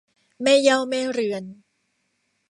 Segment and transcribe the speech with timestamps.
[0.41, 1.43] แม่เหย้าแม่เรือน